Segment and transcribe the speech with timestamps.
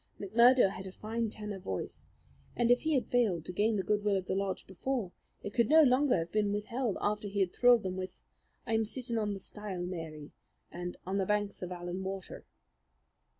[0.19, 2.07] McMurdo had a fine tenor voice,
[2.55, 5.11] and if he had failed to gain the good will of the lodge before,
[5.43, 8.17] it could no longer have been withheld after he had thrilled them with
[8.65, 10.31] "I'm Sitting on the Stile, Mary,"
[10.71, 12.47] and "On the Banks of Allan Water."